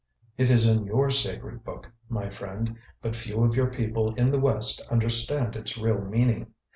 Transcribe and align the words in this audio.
"It 0.35 0.49
is 0.49 0.67
in 0.67 0.85
your 0.87 1.11
sacred 1.11 1.63
Book, 1.63 1.91
my 2.09 2.27
friend; 2.27 2.75
but 3.03 3.15
few 3.15 3.43
of 3.43 3.55
your 3.55 3.67
people 3.67 4.15
in 4.15 4.31
the 4.31 4.39
West 4.39 4.81
understand 4.89 5.55
its 5.55 5.77
real 5.77 6.01
meaning. 6.01 6.51